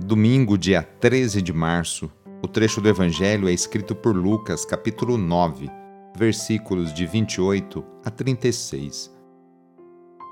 Domingo, 0.00 0.56
dia 0.56 0.80
13 0.80 1.42
de 1.42 1.52
março, 1.52 2.08
o 2.40 2.46
trecho 2.46 2.80
do 2.80 2.88
Evangelho 2.88 3.48
é 3.48 3.52
escrito 3.52 3.96
por 3.96 4.14
Lucas, 4.14 4.64
capítulo 4.64 5.18
9, 5.18 5.68
versículos 6.16 6.94
de 6.94 7.04
28 7.04 7.84
a 8.04 8.10
36. 8.10 9.12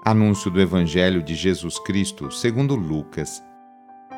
Anúncio 0.05 0.53
do 0.53 0.61
Evangelho 0.61 1.21
de 1.21 1.35
Jesus 1.35 1.81
Cristo 1.81 2.31
segundo 2.31 2.77
Lucas. 2.77 3.43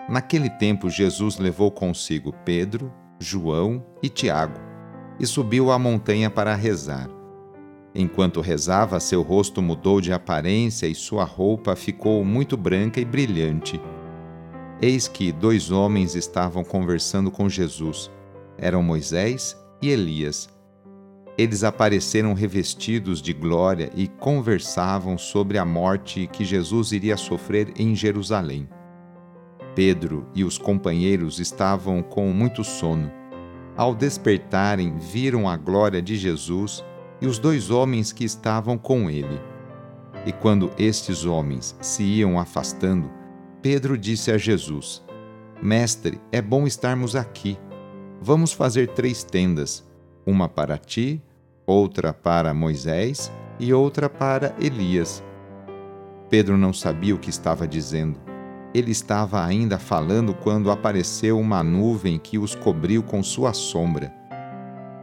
Naquele 0.07 0.51
tempo, 0.51 0.91
Jesus 0.91 1.39
levou 1.39 1.71
consigo 1.71 2.33
Pedro, 2.45 2.93
João 3.19 3.85
e 4.03 4.11
Tiago 4.11 4.61
e 5.19 5.27
subiu 5.27 5.73
à 5.73 5.79
montanha 5.79 6.29
para 6.29 6.55
rezar. 6.55 7.09
Enquanto 7.95 8.43
rezava, 8.43 9.01
seu 9.01 9.23
rosto 9.23 9.63
mudou 9.63 9.99
de 9.99 10.13
aparência 10.13 10.87
e 10.87 10.95
sua 10.95 11.25
roupa 11.25 11.75
ficou 11.75 12.23
muito 12.23 12.55
branca 12.55 13.01
e 13.01 13.05
brilhante. 13.05 13.81
Eis 14.81 15.09
que 15.09 15.33
dois 15.33 15.73
homens 15.73 16.15
estavam 16.15 16.63
conversando 16.63 17.33
com 17.33 17.49
Jesus. 17.49 18.09
Eram 18.57 18.81
Moisés 18.81 19.57
e 19.83 19.89
Elias. 19.89 20.49
Eles 21.37 21.65
apareceram 21.65 22.33
revestidos 22.33 23.21
de 23.21 23.33
glória 23.33 23.91
e 23.97 24.07
conversavam 24.07 25.19
sobre 25.19 25.59
a 25.59 25.65
morte 25.65 26.29
que 26.33 26.45
Jesus 26.45 26.93
iria 26.93 27.17
sofrer 27.17 27.73
em 27.77 27.95
Jerusalém. 27.95 28.69
Pedro 29.75 30.27
e 30.33 30.45
os 30.45 30.59
companheiros 30.59 31.41
estavam 31.41 32.01
com 32.01 32.29
muito 32.33 32.63
sono. 32.63 33.11
Ao 33.77 33.95
despertarem, 33.95 34.97
viram 34.97 35.49
a 35.49 35.57
glória 35.57 36.03
de 36.03 36.17
Jesus 36.17 36.85
e 37.21 37.27
os 37.27 37.39
dois 37.39 37.71
homens 37.71 38.13
que 38.13 38.25
estavam 38.25 38.79
com 38.79 39.11
ele. 39.11 39.41
E 40.25 40.33
quando 40.33 40.71
estes 40.79 41.25
homens 41.25 41.77
se 41.81 42.03
iam 42.03 42.39
afastando, 42.39 43.18
Pedro 43.61 43.99
disse 43.99 44.31
a 44.31 44.39
Jesus: 44.39 45.03
Mestre, 45.61 46.21
é 46.31 46.41
bom 46.41 46.67
estarmos 46.67 47.17
aqui. 47.17 47.59
Vamos 48.21 48.53
fazer 48.53 48.89
três 48.89 49.25
tendas: 49.25 49.85
uma 50.25 50.49
para 50.49 50.79
ti, 50.79 51.21
outra 51.67 52.13
para 52.13 52.55
Moisés 52.55 53.33
e 53.59 53.73
outra 53.73 54.09
para 54.09 54.55
Elias. 54.61 55.25
Pedro 56.31 56.57
não 56.57 56.73
sabia 56.73 57.15
o 57.15 57.19
que 57.19 57.31
estava 57.31 57.67
dizendo. 57.67 58.21
Ele 58.73 58.93
estava 58.93 59.45
ainda 59.45 59.79
falando 59.79 60.35
quando 60.35 60.71
apareceu 60.71 61.39
uma 61.39 61.63
nuvem 61.63 62.19
que 62.19 62.39
os 62.39 62.55
cobriu 62.55 63.03
com 63.03 63.23
sua 63.23 63.53
sombra. 63.53 64.15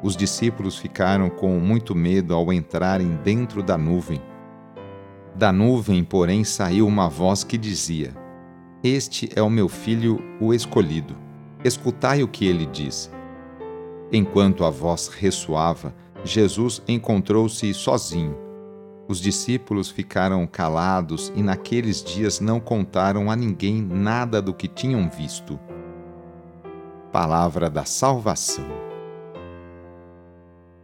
Os 0.02 0.16
discípulos 0.16 0.78
ficaram 0.78 1.30
com 1.30 1.60
muito 1.60 1.94
medo 1.94 2.34
ao 2.34 2.54
entrarem 2.54 3.20
dentro 3.24 3.62
da 3.62 3.78
nuvem. 3.78 4.22
Da 5.36 5.52
nuvem, 5.52 6.04
porém, 6.04 6.44
saiu 6.46 6.88
uma 6.88 7.10
voz 7.10 7.44
que 7.44 7.58
dizia: 7.58 8.25
este 8.88 9.32
é 9.36 9.42
o 9.42 9.50
meu 9.50 9.68
filho, 9.68 10.22
o 10.40 10.54
escolhido. 10.54 11.16
Escutai 11.64 12.22
o 12.22 12.28
que 12.28 12.46
ele 12.46 12.68
diz. 12.68 13.10
Enquanto 14.12 14.64
a 14.64 14.70
voz 14.70 15.08
ressoava, 15.08 15.92
Jesus 16.24 16.84
encontrou-se 16.88 17.74
sozinho. 17.74 18.38
Os 19.08 19.20
discípulos 19.20 19.90
ficaram 19.90 20.46
calados 20.46 21.34
e 21.36 21.42
naqueles 21.42 22.04
dias 22.04 22.40
não 22.40 22.60
contaram 22.60 23.32
a 23.32 23.36
ninguém 23.36 23.82
nada 23.82 24.40
do 24.40 24.54
que 24.54 24.68
tinham 24.68 25.10
visto. 25.10 25.60
Palavra 27.12 27.72
da 27.72 27.86
Salvação. 27.86 28.68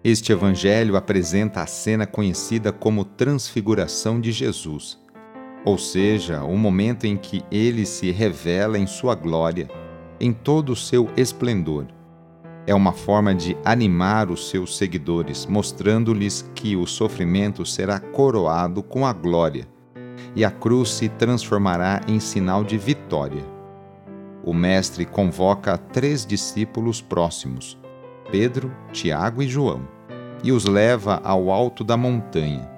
Este 0.04 0.32
evangelho 0.32 0.98
apresenta 0.98 1.62
a 1.62 1.68
cena 1.68 2.08
conhecida 2.08 2.72
como 2.72 3.06
Transfiguração 3.06 4.20
de 4.20 4.32
Jesus 4.32 5.02
ou 5.64 5.78
seja, 5.78 6.44
o 6.44 6.58
momento 6.58 7.06
em 7.06 7.16
que 7.16 7.44
ele 7.52 7.86
se 7.86 8.12
revela 8.12 8.78
em 8.78 8.88
sua 8.88 9.14
glória, 9.14 9.70
em 10.20 10.34
todo 10.34 10.72
o 10.72 10.76
seu 10.76 11.10
esplendor. 11.16 11.88
É 12.66 12.74
uma 12.74 12.94
forma 12.94 13.34
de 13.34 13.58
animar 13.66 14.30
os 14.30 14.50
seus 14.50 14.78
seguidores, 14.78 15.46
mostrando-lhes 15.46 16.50
que 16.56 16.76
o 16.76 16.86
sofrimento 16.86 17.66
será 17.66 18.00
coroado 18.00 18.84
com 18.84 19.06
a 19.06 19.14
glória 19.14 19.68
e 20.36 20.46
a 20.46 20.52
cruz 20.52 20.90
se 20.92 21.10
transformará 21.10 22.02
em 22.08 22.20
sinal 22.20 22.64
de 22.64 22.78
vitória. 22.78 23.44
O 24.44 24.54
Mestre 24.54 25.06
convoca 25.06 25.78
três 25.78 26.26
discípulos 26.26 27.02
próximos, 27.02 27.78
Pedro, 28.32 28.72
Tiago 28.92 29.42
e 29.42 29.48
João, 29.48 29.88
e 30.44 30.52
os 30.52 30.66
leva 30.66 31.20
ao 31.24 31.52
alto 31.52 31.84
da 31.84 31.98
montanha 31.98 32.71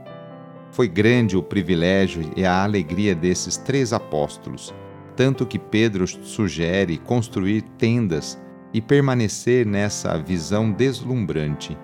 foi 0.74 0.88
grande 0.88 1.38
o 1.38 1.44
privilégio 1.44 2.32
e 2.36 2.44
a 2.44 2.64
alegria 2.64 3.14
desses 3.14 3.58
três 3.58 3.94
apóstolos, 3.94 4.74
tanto 5.16 5.46
que 5.46 5.60
Pedro 5.60 6.08
sugere 6.08 6.98
construir 6.98 7.62
tendas 7.78 8.42
e 8.74 8.82
permanecer 8.82 9.68
nessa 9.68 10.18
visão 10.18 10.72
deslumbrante. 10.72 11.78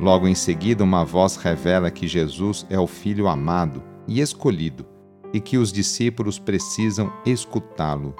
Logo 0.00 0.26
em 0.26 0.34
seguida, 0.34 0.82
uma 0.82 1.04
voz 1.04 1.36
revela 1.36 1.90
que 1.90 2.08
Jesus 2.08 2.66
é 2.70 2.78
o 2.80 2.86
Filho 2.86 3.28
amado 3.28 3.82
e 4.08 4.22
escolhido 4.22 4.86
e 5.30 5.38
que 5.38 5.58
os 5.58 5.70
discípulos 5.70 6.38
precisam 6.38 7.12
escutá-lo. 7.26 8.14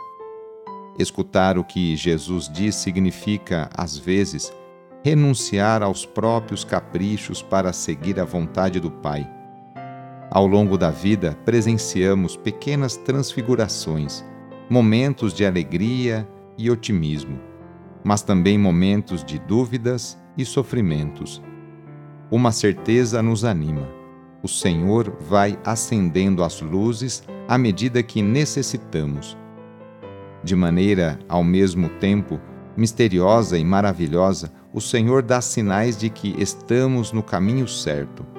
Escutar 0.98 1.56
o 1.56 1.64
que 1.64 1.96
Jesus 1.96 2.46
diz 2.46 2.74
significa, 2.74 3.70
às 3.74 3.96
vezes, 3.96 4.52
renunciar 5.02 5.82
aos 5.82 6.04
próprios 6.04 6.62
caprichos 6.62 7.40
para 7.40 7.72
seguir 7.72 8.20
a 8.20 8.24
vontade 8.24 8.78
do 8.78 8.90
Pai 8.90 9.26
ao 10.32 10.46
longo 10.46 10.78
da 10.78 10.90
vida, 10.90 11.38
presenciamos 11.44 12.38
pequenas 12.38 12.96
transfigurações, 12.96 14.24
momentos 14.68 15.34
de 15.34 15.44
alegria 15.44 16.26
e 16.56 16.70
otimismo, 16.70 17.38
mas 18.02 18.22
também 18.22 18.56
momentos 18.56 19.22
de 19.22 19.38
dúvidas 19.38 20.18
e 20.36 20.42
sofrimentos. 20.42 21.42
Uma 22.30 22.50
certeza 22.50 23.22
nos 23.22 23.44
anima: 23.44 23.86
o 24.42 24.48
Senhor 24.48 25.14
vai 25.20 25.58
acendendo 25.66 26.42
as 26.42 26.62
luzes 26.62 27.22
à 27.46 27.58
medida 27.58 28.02
que 28.02 28.22
necessitamos. 28.22 29.36
De 30.42 30.56
maneira, 30.56 31.18
ao 31.28 31.44
mesmo 31.44 31.90
tempo, 32.00 32.40
misteriosa 32.74 33.58
e 33.58 33.64
maravilhosa, 33.64 34.50
o 34.72 34.80
Senhor 34.80 35.22
dá 35.22 35.42
sinais 35.42 35.94
de 35.94 36.08
que 36.08 36.34
estamos 36.38 37.12
no 37.12 37.22
caminho 37.22 37.68
certo 37.68 38.31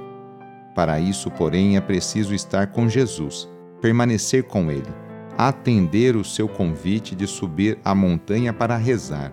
para 0.74 1.00
isso, 1.00 1.30
porém, 1.32 1.78
é 1.78 1.82
preciso 1.82 2.34
estar 2.34 2.68
com 2.68 2.90
Jesus, 2.90 3.50
permanecer 3.82 4.44
com 4.44 4.72
Ele, 4.72 4.90
atender 5.38 6.16
o 6.16 6.24
seu 6.24 6.48
convite 6.48 7.16
de 7.16 7.28
subir 7.28 7.80
a 7.84 7.94
montanha 7.94 8.52
para 8.54 8.78
rezar. 8.78 9.32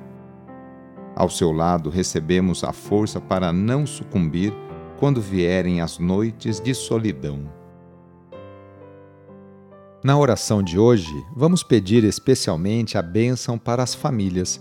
Ao 1.17 1.29
seu 1.29 1.53
lado, 1.53 1.91
recebemos 1.91 2.65
a 2.65 2.73
força 2.73 3.21
para 3.21 3.53
não 3.53 3.87
sucumbir 3.87 4.53
quando 4.99 5.21
vierem 5.21 5.81
as 5.81 5.99
noites 5.99 6.61
de 6.61 6.75
solidão. 6.75 7.51
Na 10.03 10.17
oração 10.19 10.63
de 10.63 10.79
hoje, 10.79 11.13
vamos 11.37 11.63
pedir 11.63 12.05
especialmente 12.05 12.97
a 12.97 13.03
bênção 13.03 13.59
para 13.59 13.83
as 13.83 13.95
famílias 13.95 14.61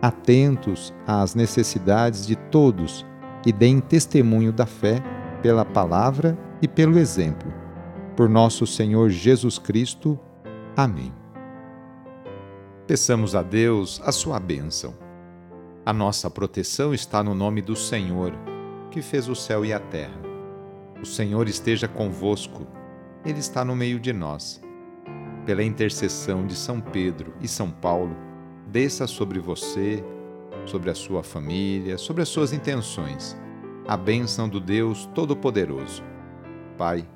atentos 0.00 0.92
às 1.06 1.34
necessidades 1.34 2.26
de 2.26 2.36
todos 2.36 3.06
e 3.46 3.52
deem 3.52 3.80
testemunho 3.80 4.52
da 4.52 4.66
fé 4.66 5.02
pela 5.42 5.64
palavra 5.64 6.38
e 6.62 6.68
pelo 6.68 6.98
exemplo 6.98 7.60
por 8.20 8.28
nosso 8.28 8.66
Senhor 8.66 9.08
Jesus 9.08 9.58
Cristo. 9.58 10.20
Amém. 10.76 11.10
Peçamos 12.86 13.34
a 13.34 13.42
Deus 13.42 13.98
a 14.04 14.12
sua 14.12 14.38
bênção. 14.38 14.94
A 15.86 15.92
nossa 15.92 16.28
proteção 16.28 16.92
está 16.92 17.22
no 17.22 17.34
nome 17.34 17.62
do 17.62 17.74
Senhor, 17.74 18.34
que 18.90 19.00
fez 19.00 19.26
o 19.26 19.34
céu 19.34 19.64
e 19.64 19.72
a 19.72 19.80
terra. 19.80 20.20
O 21.00 21.06
Senhor 21.06 21.48
esteja 21.48 21.88
convosco, 21.88 22.66
Ele 23.24 23.38
está 23.38 23.64
no 23.64 23.74
meio 23.74 23.98
de 23.98 24.12
nós. 24.12 24.60
Pela 25.46 25.64
intercessão 25.64 26.46
de 26.46 26.54
São 26.54 26.78
Pedro 26.78 27.32
e 27.40 27.48
São 27.48 27.70
Paulo, 27.70 28.14
desça 28.70 29.06
sobre 29.06 29.40
você, 29.40 30.04
sobre 30.64 30.90
a 30.90 30.94
sua 30.94 31.22
família, 31.22 31.98
sobre 31.98 32.22
as 32.22 32.28
suas 32.28 32.52
intenções, 32.52 33.36
a 33.86 33.96
bênção 33.96 34.48
do 34.48 34.60
Deus 34.60 35.06
Todo-Poderoso. 35.14 36.04
Pai, 36.78 37.06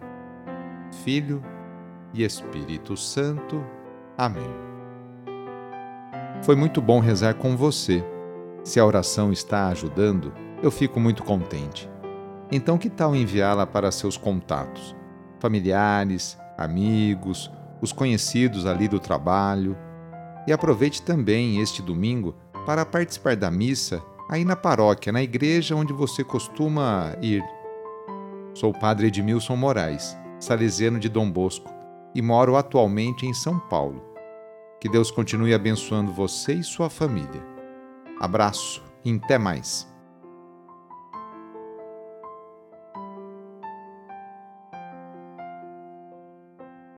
Filho 1.04 1.42
e 2.12 2.24
Espírito 2.24 2.96
Santo. 2.96 3.64
Amém. 4.18 4.50
Foi 6.42 6.56
muito 6.56 6.82
bom 6.82 6.98
rezar 6.98 7.34
com 7.34 7.56
você. 7.56 8.04
Se 8.64 8.80
a 8.80 8.84
oração 8.84 9.32
está 9.32 9.68
ajudando, 9.68 10.32
eu 10.62 10.70
fico 10.70 10.98
muito 10.98 11.22
contente. 11.22 11.88
Então, 12.50 12.76
que 12.76 12.90
tal 12.90 13.14
enviá-la 13.14 13.66
para 13.66 13.90
seus 13.90 14.16
contatos, 14.16 14.94
familiares, 15.38 16.36
amigos, 16.58 17.50
os 17.80 17.92
conhecidos 17.92 18.66
ali 18.66 18.88
do 18.88 18.98
trabalho? 18.98 19.76
E 20.46 20.52
aproveite 20.52 21.02
também 21.02 21.60
este 21.60 21.80
domingo 21.80 22.34
para 22.66 22.84
participar 22.84 23.36
da 23.36 23.50
missa 23.50 24.02
aí 24.28 24.44
na 24.44 24.56
paróquia, 24.56 25.12
na 25.12 25.22
igreja 25.22 25.76
onde 25.76 25.92
você 25.92 26.22
costuma 26.22 27.16
ir. 27.20 27.42
Sou 28.54 28.70
o 28.70 28.78
padre 28.78 29.08
Edmilson 29.08 29.56
Moraes 29.56 30.16
salesiano 30.44 30.98
de 30.98 31.08
Dom 31.08 31.30
Bosco, 31.30 31.72
e 32.14 32.22
moro 32.22 32.56
atualmente 32.56 33.26
em 33.26 33.34
São 33.34 33.58
Paulo. 33.58 34.02
Que 34.80 34.88
Deus 34.88 35.10
continue 35.10 35.54
abençoando 35.54 36.12
você 36.12 36.52
e 36.54 36.62
sua 36.62 36.90
família. 36.90 37.42
Abraço 38.20 38.82
e 39.04 39.12
até 39.12 39.38
mais. 39.38 39.92